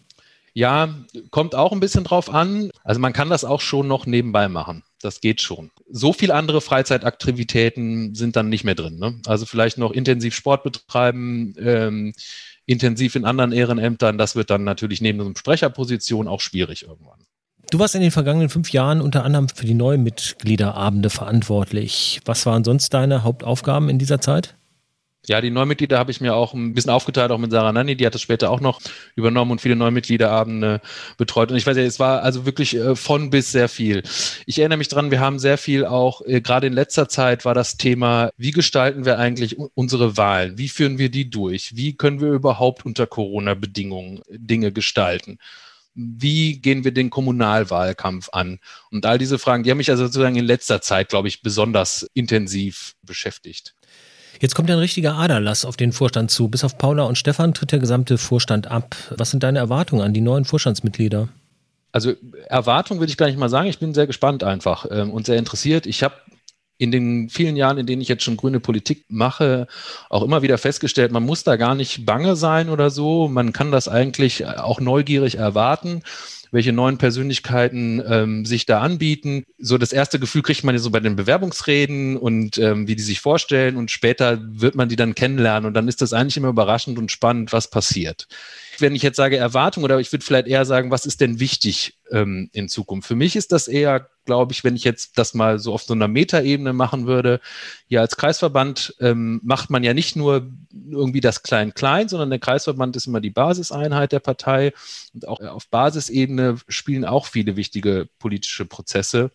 Ja, 0.53 0.95
kommt 1.31 1.55
auch 1.55 1.73
ein 1.73 1.81
bisschen 1.81 2.05
drauf 2.05 2.33
an. 2.33 2.71
Also 2.85 3.01
man 3.01 3.13
kann 3.13 3.31
das 3.31 3.45
auch 3.45 3.61
schon 3.61 3.87
noch 3.89 4.07
nebenbei 4.07 4.49
machen 4.49 4.83
das 5.03 5.21
geht 5.21 5.41
schon. 5.41 5.71
So 5.91 6.13
viel 6.13 6.31
andere 6.31 6.61
Freizeitaktivitäten 6.61 8.15
sind 8.15 8.37
dann 8.37 8.49
nicht 8.49 8.65
mehr 8.65 8.75
drin. 8.75 8.99
Ne? 8.99 9.21
Also 9.27 9.47
vielleicht 9.47 9.79
noch 9.79 9.93
intensiv 9.93 10.35
Sport 10.35 10.63
betreiben, 10.63 11.55
ähm, 11.59 12.13
intensiv 12.67 13.17
in 13.17 13.25
anderen 13.25 13.53
Ehrenämtern, 13.53 14.19
das 14.19 14.37
wird 14.37 14.51
dann 14.51 14.65
natürlich 14.65 15.01
neben 15.01 15.21
einer 15.21 15.35
Sprecherposition 15.37 16.29
auch 16.29 16.41
schwierig 16.41 16.85
irgendwann. 16.87 17.19
Du 17.71 17.79
warst 17.79 17.95
in 17.95 18.01
den 18.01 18.11
vergangenen 18.11 18.49
fünf 18.49 18.73
Jahren 18.73 19.01
unter 19.01 19.25
anderem 19.25 19.49
für 19.49 19.67
die 19.67 19.75
neuen 19.75 20.03
Mitgliederabende 20.03 21.09
verantwortlich. 21.11 22.21
Was 22.25 22.45
waren 22.47 22.65
sonst 22.65 22.93
deine 22.95 23.23
Hauptaufgaben 23.23 23.89
in 23.89 23.99
dieser 23.99 24.21
Zeit? 24.21 24.57
Ja, 25.27 25.43
die 25.43 25.51
Neumitglieder 25.51 25.99
habe 25.99 26.11
ich 26.11 26.23
mir 26.23 26.35
auch 26.35 26.55
ein 26.55 26.73
bisschen 26.73 26.91
aufgeteilt, 26.91 27.31
auch 27.31 27.39
mit 27.39 27.51
Sarah 27.51 27.73
Nanni, 27.73 27.95
die 27.95 28.07
hat 28.07 28.15
das 28.15 28.23
später 28.23 28.51
auch 28.51 28.61
noch 28.61 28.81
übernommen 29.17 29.51
und 29.51 29.61
viele 29.61 29.77
Neumitgliederabende 29.77 30.81
betreut. 31.19 31.51
Und 31.51 31.59
ich 31.59 31.67
weiß 31.67 31.77
ja, 31.77 31.83
es 31.83 32.01
war 32.01 32.23
also 32.23 32.47
wirklich 32.47 32.75
äh, 32.75 32.97
von 32.97 33.29
bis 33.29 33.53
sehr 33.53 33.69
viel. 33.69 34.03
Ich 34.47 34.59
erinnere 34.59 34.79
mich 34.79 34.89
dran, 34.89 35.11
wir 35.11 35.21
haben 35.21 35.39
sehr 35.39 35.59
viel 35.59 35.85
auch, 35.85 36.23
äh, 36.25 36.41
gerade 36.41 36.67
in 36.67 36.73
letzter 36.73 37.09
Zeit 37.09 37.45
war 37.45 37.53
das 37.53 37.77
Thema, 37.77 38.31
wie 38.39 38.51
gestalten 38.51 39.05
wir 39.05 39.19
eigentlich 39.19 39.59
unsere 39.59 40.17
Wahlen? 40.17 40.57
Wie 40.57 40.69
führen 40.69 40.97
wir 40.99 41.11
die 41.11 41.29
durch? 41.29 41.77
Wie 41.77 41.97
können 41.97 42.21
wir 42.21 42.33
überhaupt 42.33 42.87
unter 42.87 43.07
Corona-Bedingungen 43.07 44.23
Dinge 44.31 44.73
gestalten? 44.73 45.39
wie 45.95 46.61
gehen 46.61 46.85
wir 46.85 46.93
den 46.93 47.11
Kommunalwahlkampf 47.11 48.29
an? 48.33 48.61
Und 48.91 49.07
all 49.07 49.19
diese 49.19 49.39
Fragen, 49.39 49.65
die 49.65 49.71
haben 49.71 49.79
mich 49.79 49.91
also 49.91 50.05
sozusagen 50.07 50.37
in 50.37 50.45
letzter 50.45 50.81
Zeit, 50.81 51.09
glaube 51.09 51.29
ich, 51.29 51.43
besonders 51.43 52.09
intensiv 52.15 52.95
beschäftigt. 53.03 53.75
Jetzt 54.41 54.55
kommt 54.55 54.71
ein 54.71 54.79
richtiger 54.79 55.17
Aderlass 55.17 55.67
auf 55.67 55.77
den 55.77 55.93
Vorstand 55.93 56.31
zu. 56.31 56.49
Bis 56.49 56.65
auf 56.65 56.79
Paula 56.79 57.05
und 57.05 57.19
Stefan 57.19 57.53
tritt 57.53 57.73
der 57.73 57.79
gesamte 57.79 58.17
Vorstand 58.17 58.71
ab. 58.71 58.97
Was 59.11 59.31
sind 59.31 59.43
deine 59.43 59.59
Erwartungen 59.59 60.03
an 60.03 60.15
die 60.15 60.23
neuen 60.23 60.47
Vorstandsmitglieder? 60.47 61.29
Also 61.93 62.15
Erwartungen 62.49 63.01
würde 63.01 63.11
ich 63.11 63.19
gar 63.19 63.27
nicht 63.27 63.39
mal 63.39 63.51
sagen. 63.51 63.69
Ich 63.69 63.79
bin 63.79 63.93
sehr 63.93 64.07
gespannt 64.07 64.43
einfach 64.43 64.87
ähm, 64.91 65.11
und 65.11 65.27
sehr 65.27 65.37
interessiert. 65.37 65.87
Ich 65.87 66.03
habe 66.03 66.15
in 66.79 66.91
den 66.91 67.29
vielen 67.29 67.57
Jahren, 67.57 67.77
in 67.77 67.85
denen 67.85 68.01
ich 68.01 68.09
jetzt 68.09 68.23
schon 68.25 68.39
grüne 68.39 68.61
Politik 68.61 69.05
mache, 69.09 69.67
auch 70.09 70.23
immer 70.23 70.41
wieder 70.41 70.57
festgestellt, 70.57 71.13
man 71.13 71.27
muss 71.27 71.45
da 71.45 71.57
gar 71.57 71.75
nicht 71.75 72.07
bange 72.07 72.35
sein 72.35 72.71
oder 72.71 72.89
so. 72.89 73.29
Man 73.29 73.53
kann 73.53 73.71
das 73.71 73.89
eigentlich 73.89 74.47
auch 74.47 74.81
neugierig 74.81 75.35
erwarten 75.37 76.03
welche 76.51 76.73
neuen 76.73 76.99
Persönlichkeiten 76.99 78.03
ähm, 78.07 78.45
sich 78.45 78.67
da 78.67 78.81
anbieten. 78.81 79.45
So 79.59 79.79
das 79.79 79.93
erste 79.93 80.19
Gefühl 80.19 80.43
kriegt 80.43 80.65
man 80.65 80.75
ja 80.75 80.81
so 80.81 80.91
bei 80.91 81.01
den 81.01 81.17
Bewerbungsreden 81.17 82.17
und 82.17 82.59
ähm, 82.59 82.89
wie 82.89 82.97
die 82.97 83.03
sich 83.03 83.21
vorstellen. 83.21 83.77
Und 83.77 83.91
später 83.91 84.39
wird 84.43 84.75
man 84.75 84.89
die 84.89 84.97
dann 84.97 85.15
kennenlernen. 85.15 85.67
Und 85.67 85.75
dann 85.75 85.89
ist 85.89 86.03
das 86.03 86.13
eigentlich 86.13 86.37
immer 86.37 86.49
überraschend 86.49 86.99
und 86.99 87.11
spannend, 87.11 87.53
was 87.53 87.69
passiert 87.69 88.27
wenn 88.81 88.95
ich 88.95 89.03
jetzt 89.03 89.17
sage 89.17 89.37
Erwartung 89.37 89.85
oder 89.85 89.99
ich 90.01 90.13
würde 90.13 90.25
vielleicht 90.25 90.47
eher 90.47 90.65
sagen, 90.65 90.91
was 90.91 91.07
ist 91.07 91.21
denn 91.21 91.41
wichtig 91.41 91.99
ähm, 92.11 92.51
in 92.53 92.69
Zukunft? 92.69 93.09
Für 93.09 93.15
mich 93.15 93.37
ist 93.37 93.53
das 93.53 93.69
eher, 93.69 94.09
glaube 94.25 94.53
ich, 94.53 94.65
wenn 94.65 94.77
ich 94.77 94.85
jetzt 94.85 95.19
das 95.19 95.35
mal 95.35 95.59
so 95.59 95.73
auf 95.73 95.83
so 95.83 95.95
einer 95.95 96.09
Metaebene 96.09 96.73
machen 96.73 97.07
würde, 97.07 97.41
ja, 97.89 98.01
als 98.01 98.17
Kreisverband 98.17 98.95
ähm, 99.01 99.41
macht 99.43 99.71
man 99.71 99.83
ja 99.83 99.95
nicht 99.95 100.17
nur 100.17 100.51
irgendwie 100.73 101.21
das 101.21 101.43
Klein-Klein, 101.43 102.09
sondern 102.09 102.31
der 102.31 102.39
Kreisverband 102.39 102.97
ist 102.97 103.07
immer 103.07 103.21
die 103.21 103.31
Basiseinheit 103.31 104.13
der 104.13 104.21
Partei 104.21 104.73
und 105.15 105.27
auch 105.27 105.41
auf 105.41 105.69
Basisebene 105.69 106.59
spielen 106.69 107.05
auch 107.05 107.27
viele 107.27 107.57
wichtige 107.57 108.09
politische 108.19 108.67
Prozesse 108.67 109.31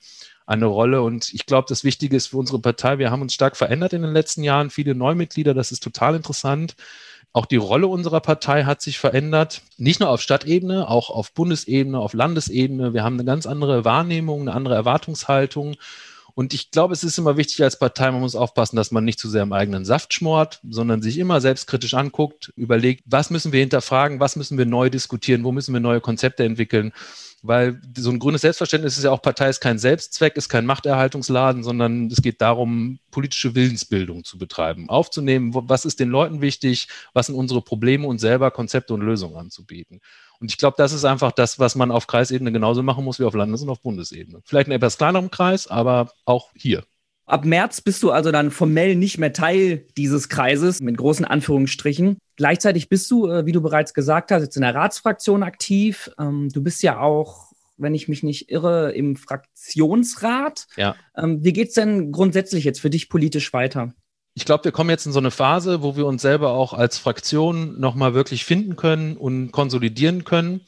eine 0.46 0.66
Rolle. 0.66 1.02
Und 1.02 1.34
ich 1.34 1.46
glaube, 1.46 1.66
das 1.70 1.84
Wichtige 1.84 2.16
ist 2.16 2.28
für 2.28 2.38
unsere 2.38 2.60
Partei, 2.60 3.00
wir 3.00 3.12
haben 3.12 3.22
uns 3.22 3.34
stark 3.34 3.58
verändert 3.58 3.94
in 3.94 4.02
den 4.02 4.14
letzten 4.14 4.44
Jahren, 4.44 4.70
viele 4.70 4.96
Neumitglieder, 4.96 5.54
das 5.54 5.72
ist 5.72 5.84
total 5.84 6.16
interessant. 6.16 6.76
Auch 7.36 7.46
die 7.46 7.58
Rolle 7.58 7.88
unserer 7.88 8.22
Partei 8.22 8.64
hat 8.64 8.82
sich 8.82 8.98
verändert, 8.98 9.62
nicht 9.76 10.00
nur 10.00 10.10
auf 10.10 10.22
Stadtebene, 10.22 10.88
auch 10.88 11.10
auf 11.10 11.34
Bundesebene, 11.34 12.00
auf 12.00 12.14
Landesebene. 12.14 12.94
Wir 12.94 13.04
haben 13.04 13.16
eine 13.16 13.26
ganz 13.26 13.46
andere 13.46 13.84
Wahrnehmung, 13.84 14.40
eine 14.40 14.54
andere 14.54 14.76
Erwartungshaltung. 14.76 15.76
Und 16.34 16.54
ich 16.54 16.72
glaube, 16.72 16.94
es 16.94 17.04
ist 17.04 17.18
immer 17.18 17.36
wichtig 17.36 17.62
als 17.62 17.78
Partei, 17.78 18.10
man 18.10 18.22
muss 18.22 18.38
aufpassen, 18.38 18.78
dass 18.78 18.92
man 18.92 19.04
nicht 19.04 19.20
zu 19.20 19.28
sehr 19.28 19.44
im 19.44 19.52
eigenen 19.52 19.84
Saft 19.84 20.14
schmort, 20.14 20.62
sondern 20.70 21.02
sich 21.02 21.18
immer 21.18 21.42
selbstkritisch 21.42 21.94
anguckt, 21.94 22.54
überlegt, 22.56 23.04
was 23.06 23.30
müssen 23.30 23.52
wir 23.52 23.60
hinterfragen, 23.60 24.22
was 24.22 24.38
müssen 24.38 24.58
wir 24.58 24.66
neu 24.66 24.90
diskutieren, 24.90 25.44
wo 25.44 25.52
müssen 25.52 25.74
wir 25.74 25.82
neue 25.82 26.00
Konzepte 26.00 26.46
entwickeln. 26.46 26.94
Weil 27.48 27.80
so 27.96 28.10
ein 28.10 28.20
grünes 28.20 28.42
Selbstverständnis 28.42 28.98
ist 28.98 29.04
ja 29.04 29.12
auch, 29.12 29.22
Partei 29.22 29.50
ist 29.50 29.62
kein 29.62 29.78
Selbstzweck, 29.78 30.36
ist 30.36 30.50
kein 30.50 30.66
Machterhaltungsladen, 30.66 31.64
sondern 31.64 32.08
es 32.08 32.22
geht 32.22 32.42
darum, 32.42 33.00
politische 33.12 33.54
Willensbildung 33.54 34.24
zu 34.24 34.38
betreiben, 34.38 34.90
aufzunehmen, 34.90 35.52
was 35.54 35.86
ist 35.86 36.00
den 36.00 36.10
Leuten 36.10 36.42
wichtig, 36.42 36.88
was 37.14 37.28
sind 37.28 37.36
unsere 37.36 37.62
Probleme 37.62 38.08
und 38.08 38.20
selber 38.20 38.52
Konzepte 38.52 38.94
und 38.94 39.02
Lösungen 39.02 39.38
anzubieten. 39.38 40.02
Und 40.40 40.52
ich 40.52 40.58
glaube, 40.58 40.76
das 40.78 40.92
ist 40.92 41.06
einfach 41.06 41.32
das, 41.32 41.60
was 41.60 41.76
man 41.76 41.92
auf 41.92 42.08
Kreisebene 42.08 42.52
genauso 42.52 42.84
machen 42.84 43.04
muss 43.04 43.20
wie 43.20 43.24
auf 43.24 43.36
Landes- 43.36 43.62
und 43.62 43.70
auf 43.70 43.82
Bundesebene. 43.82 44.42
Vielleicht 44.44 44.68
in 44.68 44.74
etwas 44.74 44.98
kleinerem 44.98 45.30
Kreis, 45.30 45.68
aber 45.68 46.12
auch 46.26 46.50
hier. 46.56 46.84
Ab 47.26 47.46
März 47.46 47.82
bist 47.82 48.04
du 48.04 48.12
also 48.12 48.32
dann 48.32 48.52
formell 48.52 48.96
nicht 48.96 49.18
mehr 49.18 49.34
Teil 49.34 49.86
dieses 49.98 50.30
Kreises, 50.30 50.82
mit 50.82 50.98
großen 50.98 51.26
Anführungsstrichen. 51.26 52.18
Gleichzeitig 52.36 52.90
bist 52.90 53.10
du, 53.10 53.28
äh, 53.28 53.46
wie 53.46 53.52
du 53.52 53.62
bereits 53.62 53.94
gesagt 53.94 54.32
hast, 54.32 54.44
jetzt 54.44 54.56
in 54.56 54.62
der 54.62 54.76
Ratsfraktion 54.76 55.44
aktiv. 55.44 56.12
Ähm, 56.20 56.50
du 56.54 56.62
bist 56.62 56.84
ja 56.84 57.00
auch, 57.00 57.52
wenn 57.78 57.96
ich 57.96 58.08
mich 58.08 58.24
nicht 58.24 58.52
irre, 58.52 58.92
im 58.92 59.16
Fraktionsrat. 59.16 60.68
Ja. 60.78 60.96
Ähm, 61.18 61.44
wie 61.44 61.54
geht's 61.54 61.74
denn 61.74 62.12
grundsätzlich 62.12 62.64
jetzt 62.64 62.80
für 62.80 62.90
dich 62.90 63.10
politisch 63.10 63.54
weiter? 63.54 63.94
ich 64.36 64.44
glaube, 64.44 64.66
wir 64.66 64.74
kommen 64.74 64.90
jetzt 64.90 65.06
in 65.06 65.14
so 65.14 65.20
eine 65.20 65.32
Phase, 65.32 65.82
wo 65.82 65.96
wir 65.96 66.06
uns 66.06 66.22
selber 66.22 66.52
auch 66.52 66.74
als 66.74 66.98
Fraktion 66.98 67.80
nochmal 67.80 68.14
wirklich 68.14 68.44
finden 68.44 68.76
können 68.76 69.16
und 69.16 69.52
konsolidieren 69.52 70.26
können. 70.26 70.62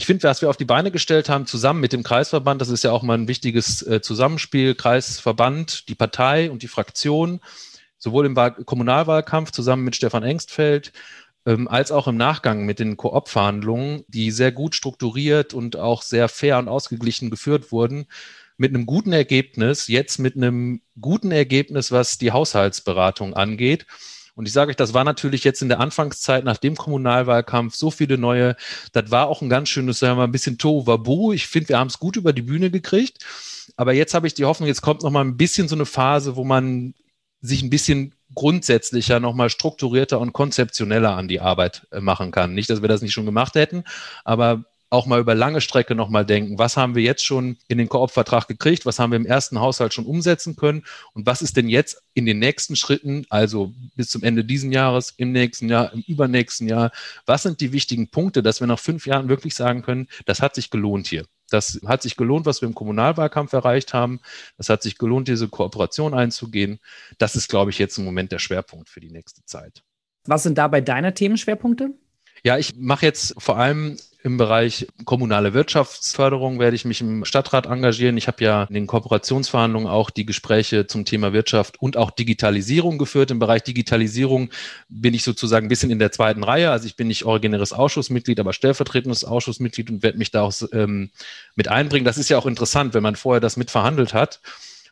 Ich 0.00 0.06
finde, 0.06 0.22
was 0.22 0.40
wir 0.40 0.48
auf 0.48 0.56
die 0.56 0.64
Beine 0.64 0.90
gestellt 0.90 1.28
haben, 1.28 1.44
zusammen 1.44 1.78
mit 1.80 1.92
dem 1.92 2.02
Kreisverband, 2.02 2.58
das 2.58 2.70
ist 2.70 2.82
ja 2.84 2.90
auch 2.90 3.02
mal 3.02 3.18
ein 3.18 3.28
wichtiges 3.28 3.82
äh, 3.82 4.00
Zusammenspiel, 4.00 4.74
Kreisverband, 4.74 5.90
die 5.90 5.94
Partei 5.94 6.50
und 6.50 6.62
die 6.62 6.68
Fraktion, 6.68 7.40
sowohl 7.98 8.24
im 8.24 8.34
Wahl 8.34 8.52
Kommunalwahlkampf 8.52 9.50
zusammen 9.50 9.84
mit 9.84 9.94
Stefan 9.94 10.22
Engstfeld, 10.22 10.94
ähm, 11.44 11.68
als 11.68 11.92
auch 11.92 12.08
im 12.08 12.16
Nachgang 12.16 12.64
mit 12.64 12.78
den 12.78 12.96
Koop-Verhandlungen, 12.96 14.04
die 14.08 14.30
sehr 14.30 14.52
gut 14.52 14.74
strukturiert 14.74 15.52
und 15.52 15.76
auch 15.76 16.00
sehr 16.00 16.30
fair 16.30 16.58
und 16.58 16.68
ausgeglichen 16.68 17.28
geführt 17.28 17.70
wurden, 17.70 18.06
mit 18.56 18.74
einem 18.74 18.86
guten 18.86 19.12
Ergebnis, 19.12 19.86
jetzt 19.86 20.16
mit 20.16 20.34
einem 20.34 20.80
guten 20.98 21.30
Ergebnis, 21.30 21.92
was 21.92 22.16
die 22.16 22.32
Haushaltsberatung 22.32 23.34
angeht. 23.34 23.84
Und 24.40 24.46
ich 24.46 24.54
sage 24.54 24.70
euch, 24.70 24.76
das 24.76 24.94
war 24.94 25.04
natürlich 25.04 25.44
jetzt 25.44 25.60
in 25.60 25.68
der 25.68 25.80
Anfangszeit 25.80 26.44
nach 26.44 26.56
dem 26.56 26.74
Kommunalwahlkampf 26.74 27.74
so 27.74 27.90
viele 27.90 28.16
neue, 28.16 28.56
das 28.92 29.10
war 29.10 29.28
auch 29.28 29.42
ein 29.42 29.50
ganz 29.50 29.68
schönes, 29.68 29.98
sagen 29.98 30.12
wir 30.12 30.20
mal, 30.22 30.24
ein 30.24 30.32
bisschen 30.32 30.56
Tohuwabu. 30.56 31.34
Ich 31.34 31.46
finde, 31.46 31.68
wir 31.68 31.78
haben 31.78 31.88
es 31.88 31.98
gut 31.98 32.16
über 32.16 32.32
die 32.32 32.40
Bühne 32.40 32.70
gekriegt. 32.70 33.18
Aber 33.76 33.92
jetzt 33.92 34.14
habe 34.14 34.26
ich 34.26 34.32
die 34.32 34.46
Hoffnung, 34.46 34.66
jetzt 34.66 34.80
kommt 34.80 35.02
noch 35.02 35.10
mal 35.10 35.26
ein 35.26 35.36
bisschen 35.36 35.68
so 35.68 35.74
eine 35.74 35.84
Phase, 35.84 36.36
wo 36.36 36.44
man 36.44 36.94
sich 37.42 37.60
ein 37.60 37.68
bisschen 37.68 38.14
grundsätzlicher, 38.34 39.20
nochmal 39.20 39.50
strukturierter 39.50 40.18
und 40.18 40.32
konzeptioneller 40.32 41.14
an 41.14 41.28
die 41.28 41.40
Arbeit 41.40 41.86
äh, 41.90 42.00
machen 42.00 42.30
kann. 42.30 42.54
Nicht, 42.54 42.70
dass 42.70 42.80
wir 42.80 42.88
das 42.88 43.02
nicht 43.02 43.12
schon 43.12 43.26
gemacht 43.26 43.56
hätten, 43.56 43.84
aber 44.24 44.64
auch 44.90 45.06
mal 45.06 45.20
über 45.20 45.34
lange 45.36 45.60
Strecke 45.60 45.94
nochmal 45.94 46.26
denken, 46.26 46.58
was 46.58 46.76
haben 46.76 46.96
wir 46.96 47.02
jetzt 47.02 47.24
schon 47.24 47.56
in 47.68 47.78
den 47.78 47.88
Koop-Vertrag 47.88 48.48
gekriegt, 48.48 48.84
was 48.84 48.98
haben 48.98 49.12
wir 49.12 49.16
im 49.16 49.26
ersten 49.26 49.60
Haushalt 49.60 49.94
schon 49.94 50.04
umsetzen 50.04 50.56
können 50.56 50.84
und 51.14 51.26
was 51.26 51.42
ist 51.42 51.56
denn 51.56 51.68
jetzt 51.68 52.02
in 52.12 52.26
den 52.26 52.40
nächsten 52.40 52.74
Schritten, 52.74 53.24
also 53.30 53.72
bis 53.94 54.08
zum 54.08 54.24
Ende 54.24 54.44
diesen 54.44 54.72
Jahres, 54.72 55.14
im 55.16 55.30
nächsten 55.30 55.68
Jahr, 55.68 55.92
im 55.92 56.02
übernächsten 56.06 56.68
Jahr, 56.68 56.90
was 57.24 57.44
sind 57.44 57.60
die 57.60 57.72
wichtigen 57.72 58.08
Punkte, 58.08 58.42
dass 58.42 58.60
wir 58.60 58.66
nach 58.66 58.80
fünf 58.80 59.06
Jahren 59.06 59.28
wirklich 59.28 59.54
sagen 59.54 59.82
können, 59.82 60.08
das 60.26 60.42
hat 60.42 60.56
sich 60.56 60.70
gelohnt 60.70 61.06
hier. 61.06 61.24
Das 61.50 61.80
hat 61.84 62.02
sich 62.02 62.16
gelohnt, 62.16 62.46
was 62.46 62.60
wir 62.60 62.68
im 62.68 62.74
Kommunalwahlkampf 62.74 63.52
erreicht 63.52 63.92
haben. 63.92 64.20
Das 64.56 64.68
hat 64.68 64.82
sich 64.82 64.98
gelohnt, 64.98 65.26
diese 65.26 65.48
Kooperation 65.48 66.14
einzugehen. 66.14 66.78
Das 67.18 67.34
ist, 67.34 67.48
glaube 67.48 67.72
ich, 67.72 67.78
jetzt 67.78 67.98
im 67.98 68.04
Moment 68.04 68.30
der 68.30 68.38
Schwerpunkt 68.38 68.88
für 68.88 69.00
die 69.00 69.10
nächste 69.10 69.44
Zeit. 69.44 69.82
Was 70.26 70.44
sind 70.44 70.58
dabei 70.58 70.80
deine 70.80 71.12
Themenschwerpunkte? 71.12 71.94
Ja, 72.42 72.58
ich 72.58 72.74
mache 72.76 73.06
jetzt 73.06 73.34
vor 73.38 73.58
allem 73.58 73.96
im 74.22 74.36
Bereich 74.36 74.86
kommunale 75.06 75.54
Wirtschaftsförderung 75.54 76.58
werde 76.58 76.76
ich 76.76 76.84
mich 76.84 77.00
im 77.00 77.24
Stadtrat 77.24 77.66
engagieren. 77.66 78.18
Ich 78.18 78.26
habe 78.26 78.44
ja 78.44 78.64
in 78.64 78.74
den 78.74 78.86
Kooperationsverhandlungen 78.86 79.88
auch 79.88 80.10
die 80.10 80.26
Gespräche 80.26 80.86
zum 80.86 81.06
Thema 81.06 81.32
Wirtschaft 81.32 81.80
und 81.80 81.96
auch 81.96 82.10
Digitalisierung 82.10 82.98
geführt. 82.98 83.30
Im 83.30 83.38
Bereich 83.38 83.62
Digitalisierung 83.62 84.50
bin 84.90 85.14
ich 85.14 85.24
sozusagen 85.24 85.66
ein 85.66 85.70
bisschen 85.70 85.90
in 85.90 85.98
der 85.98 86.12
zweiten 86.12 86.44
Reihe. 86.44 86.70
Also 86.70 86.86
ich 86.86 86.96
bin 86.96 87.08
nicht 87.08 87.24
originäres 87.24 87.72
Ausschussmitglied, 87.72 88.38
aber 88.40 88.52
stellvertretendes 88.52 89.24
Ausschussmitglied 89.24 89.88
und 89.88 90.02
werde 90.02 90.18
mich 90.18 90.30
da 90.30 90.42
auch 90.42 90.52
ähm, 90.72 91.10
mit 91.54 91.68
einbringen. 91.68 92.04
Das 92.04 92.18
ist 92.18 92.28
ja 92.28 92.36
auch 92.36 92.46
interessant, 92.46 92.92
wenn 92.92 93.02
man 93.02 93.16
vorher 93.16 93.40
das 93.40 93.56
mitverhandelt 93.56 94.12
hat 94.12 94.40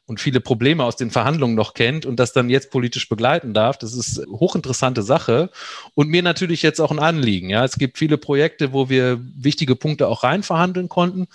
und 0.08 0.20
viele 0.20 0.40
Probleme 0.40 0.84
aus 0.84 0.96
den 0.96 1.10
Verhandlungen 1.10 1.54
noch 1.54 1.74
kennt 1.74 2.06
und 2.06 2.16
das 2.18 2.32
dann 2.32 2.48
jetzt 2.48 2.70
politisch 2.70 3.10
begleiten 3.10 3.52
darf. 3.52 3.76
Das 3.76 3.92
ist 3.92 4.26
hochinteressante 4.26 5.02
Sache 5.02 5.50
und 5.94 6.08
mir 6.08 6.22
natürlich 6.22 6.62
jetzt 6.62 6.80
auch 6.80 6.90
ein 6.90 6.98
Anliegen. 6.98 7.50
Ja, 7.50 7.62
es 7.62 7.76
gibt 7.76 7.98
viele 7.98 8.16
Projekte, 8.16 8.72
wo 8.72 8.88
wir 8.88 9.20
wichtige 9.20 9.76
Punkte 9.76 10.08
auch 10.08 10.24
rein 10.24 10.42
verhandeln 10.42 10.88
konnten, 10.88 11.26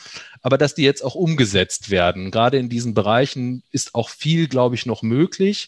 aber 0.42 0.58
dass 0.58 0.74
die 0.74 0.82
jetzt 0.82 1.06
auch 1.06 1.14
umgesetzt 1.14 1.92
werden. 1.92 2.32
Gerade 2.32 2.58
in 2.58 2.68
diesen 2.68 2.96
Bereichen 2.96 3.62
ist 3.72 3.94
auch 3.94 4.10
viel, 4.10 4.48
glaube 4.48 4.74
ich, 4.74 4.88
noch 4.88 5.04
möglich 5.04 5.68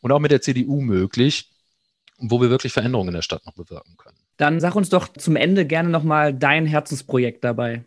und 0.00 0.12
auch 0.12 0.20
mit 0.20 0.30
der 0.30 0.40
CDU 0.40 0.80
möglich, 0.80 1.50
wo 2.18 2.40
wir 2.40 2.50
wirklich 2.50 2.72
Veränderungen 2.72 3.08
in 3.08 3.14
der 3.14 3.22
Stadt 3.22 3.44
noch 3.46 3.54
bewirken 3.54 3.96
können. 3.96 4.16
Dann 4.36 4.60
sag 4.60 4.76
uns 4.76 4.90
doch 4.90 5.08
zum 5.08 5.34
Ende 5.34 5.66
gerne 5.66 5.88
nochmal 5.88 6.32
dein 6.32 6.66
Herzensprojekt 6.66 7.42
dabei. 7.42 7.82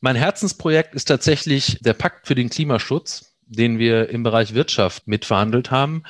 Mein 0.00 0.16
Herzensprojekt 0.16 0.94
ist 0.94 1.08
tatsächlich 1.08 1.78
der 1.82 1.92
Pakt 1.92 2.26
für 2.26 2.34
den 2.34 2.48
Klimaschutz 2.48 3.31
den 3.46 3.78
wir 3.78 4.08
im 4.10 4.22
Bereich 4.22 4.54
Wirtschaft 4.54 5.06
mitverhandelt 5.06 5.70
haben, 5.70 6.02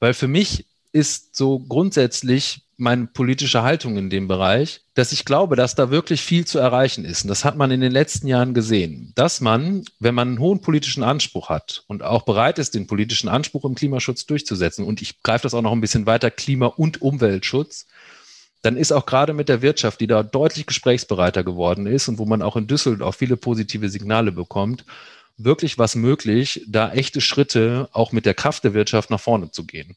weil 0.00 0.14
für 0.14 0.28
mich 0.28 0.66
ist 0.92 1.36
so 1.36 1.58
grundsätzlich 1.58 2.64
meine 2.76 3.06
politische 3.06 3.62
Haltung 3.62 3.96
in 3.96 4.10
dem 4.10 4.26
Bereich, 4.26 4.80
dass 4.94 5.12
ich 5.12 5.24
glaube, 5.24 5.56
dass 5.56 5.74
da 5.74 5.90
wirklich 5.90 6.22
viel 6.22 6.44
zu 6.44 6.58
erreichen 6.58 7.04
ist. 7.04 7.22
Und 7.24 7.28
das 7.28 7.44
hat 7.44 7.56
man 7.56 7.70
in 7.70 7.80
den 7.80 7.92
letzten 7.92 8.26
Jahren 8.26 8.54
gesehen, 8.54 9.12
dass 9.14 9.40
man, 9.40 9.84
wenn 10.00 10.14
man 10.14 10.28
einen 10.28 10.38
hohen 10.38 10.60
politischen 10.60 11.02
Anspruch 11.02 11.48
hat 11.48 11.84
und 11.86 12.02
auch 12.02 12.22
bereit 12.22 12.58
ist, 12.58 12.74
den 12.74 12.86
politischen 12.86 13.28
Anspruch 13.28 13.64
im 13.64 13.74
Klimaschutz 13.74 14.26
durchzusetzen, 14.26 14.84
und 14.84 15.02
ich 15.02 15.22
greife 15.22 15.44
das 15.44 15.54
auch 15.54 15.62
noch 15.62 15.72
ein 15.72 15.80
bisschen 15.80 16.06
weiter, 16.06 16.30
Klima- 16.30 16.66
und 16.66 17.00
Umweltschutz, 17.00 17.86
dann 18.62 18.76
ist 18.76 18.92
auch 18.92 19.06
gerade 19.06 19.34
mit 19.34 19.48
der 19.48 19.62
Wirtschaft, 19.62 20.00
die 20.00 20.06
da 20.06 20.22
deutlich 20.22 20.66
gesprächsbereiter 20.66 21.44
geworden 21.44 21.86
ist 21.86 22.08
und 22.08 22.18
wo 22.18 22.24
man 22.24 22.42
auch 22.42 22.56
in 22.56 22.66
Düsseldorf 22.66 23.16
viele 23.16 23.36
positive 23.36 23.88
Signale 23.90 24.32
bekommt, 24.32 24.84
wirklich 25.36 25.78
was 25.78 25.94
möglich, 25.94 26.64
da 26.68 26.92
echte 26.92 27.20
Schritte 27.20 27.88
auch 27.92 28.12
mit 28.12 28.26
der 28.26 28.34
Kraft 28.34 28.64
der 28.64 28.74
Wirtschaft 28.74 29.10
nach 29.10 29.20
vorne 29.20 29.50
zu 29.50 29.66
gehen. 29.66 29.96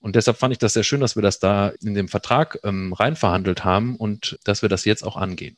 Und 0.00 0.14
deshalb 0.16 0.38
fand 0.38 0.52
ich 0.52 0.58
das 0.58 0.74
sehr 0.74 0.84
schön, 0.84 1.00
dass 1.00 1.16
wir 1.16 1.22
das 1.22 1.40
da 1.40 1.72
in 1.82 1.94
dem 1.94 2.08
Vertrag 2.08 2.58
ähm, 2.62 2.92
reinverhandelt 2.92 3.64
haben 3.64 3.96
und 3.96 4.38
dass 4.44 4.62
wir 4.62 4.68
das 4.68 4.84
jetzt 4.84 5.02
auch 5.02 5.16
angehen. 5.16 5.56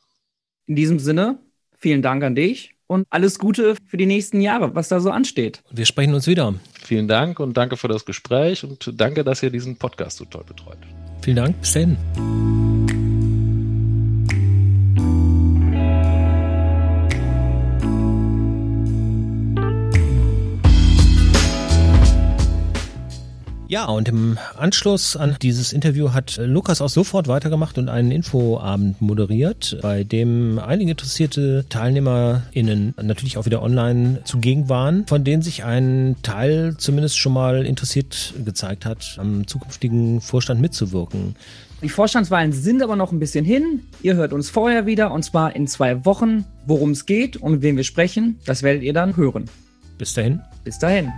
In 0.67 0.77
diesem 0.77 0.99
Sinne, 0.99 1.39
vielen 1.77 2.01
Dank 2.01 2.23
an 2.25 2.35
dich 2.35 2.75
und 2.87 3.07
alles 3.11 3.39
Gute 3.39 3.77
für 3.87 3.97
die 3.97 4.07
nächsten 4.07 4.41
Jahre, 4.41 4.75
was 4.75 4.89
da 4.89 5.01
so 5.01 5.11
ansteht. 5.11 5.63
Wir 5.71 5.87
sprechen 5.87 6.15
uns 6.15 6.27
wieder. 6.27 6.55
Vielen 6.83 7.07
Dank 7.07 7.39
und 7.39 7.57
danke 7.57 7.77
für 7.77 7.89
das 7.89 8.05
Gespräch 8.05 8.65
und 8.65 8.93
danke, 8.95 9.25
dass 9.25 9.43
ihr 9.43 9.51
diesen 9.51 9.77
Podcast 9.77 10.17
so 10.17 10.25
toll 10.25 10.45
betreut. 10.47 10.79
Vielen 11.23 11.37
Dank, 11.37 11.61
bis 11.61 11.73
dann. 11.75 12.80
Ja, 23.71 23.85
und 23.85 24.09
im 24.09 24.37
Anschluss 24.57 25.15
an 25.15 25.37
dieses 25.41 25.73
Interview 25.73 26.13
hat 26.13 26.41
Lukas 26.43 26.83
auch 26.83 26.89
sofort 26.89 27.29
weitergemacht 27.29 27.79
und 27.79 27.89
einen 27.89 28.11
Infoabend 28.11 29.01
moderiert, 29.01 29.79
bei 29.81 30.03
dem 30.03 30.59
einige 30.59 30.91
interessierte 30.91 31.65
TeilnehmerInnen 31.69 32.95
natürlich 33.01 33.39
auch 33.39 33.47
wieder 33.47 33.63
online 33.63 34.23
zugegen 34.25 34.69
waren, 34.69 35.07
von 35.07 35.23
denen 35.23 35.43
sich 35.43 35.63
ein 35.63 36.17
Teil 36.25 36.75
zumindest 36.79 37.17
schon 37.17 37.33
mal 37.33 37.65
interessiert 37.65 38.35
gezeigt 38.45 38.87
hat, 38.87 39.19
am 39.21 39.47
zukünftigen 39.47 40.21
Vorstand 40.21 40.61
mitzuwirken. 40.61 41.37
Die 41.81 41.91
Vorstandswahlen 41.91 42.53
sind 42.53 42.83
aber 42.83 42.97
noch 42.97 43.13
ein 43.13 43.21
bisschen 43.21 43.45
hin. 43.45 43.85
Ihr 44.03 44.17
hört 44.17 44.33
uns 44.33 44.51
vorher 44.51 44.87
wieder 44.87 45.13
und 45.13 45.23
zwar 45.23 45.55
in 45.55 45.69
zwei 45.69 46.05
Wochen. 46.05 46.45
Worum 46.67 46.91
es 46.91 47.07
geht 47.07 47.37
und 47.37 47.53
mit 47.53 47.63
wem 47.63 47.77
wir 47.77 47.85
sprechen, 47.85 48.41
das 48.47 48.65
werdet 48.65 48.83
ihr 48.83 48.95
dann 48.95 49.17
hören. 49.17 49.45
Bis 49.97 50.13
dahin. 50.13 50.41
Bis 50.65 50.77
dahin. 50.81 51.13